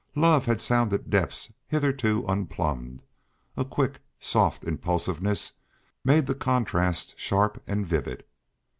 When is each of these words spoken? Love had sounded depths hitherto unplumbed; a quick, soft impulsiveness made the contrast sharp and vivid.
Love 0.15 0.45
had 0.45 0.59
sounded 0.59 1.11
depths 1.11 1.53
hitherto 1.67 2.25
unplumbed; 2.27 3.03
a 3.55 3.63
quick, 3.63 3.99
soft 4.19 4.63
impulsiveness 4.63 5.51
made 6.03 6.25
the 6.25 6.33
contrast 6.33 7.13
sharp 7.19 7.61
and 7.67 7.85
vivid. 7.85 8.23